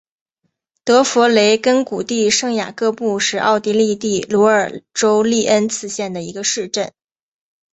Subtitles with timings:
[0.83, 6.91] 德弗雷根谷地圣雅各布是奥地利蒂罗尔州利恩茨县的一个市镇。